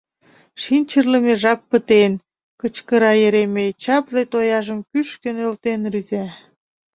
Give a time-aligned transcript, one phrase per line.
[0.61, 2.13] —Шинчырлыме жап пытен!—
[2.59, 6.25] кычкыра Еремей, чапле тояжым кӱшкӧ нӧлтен рӱза.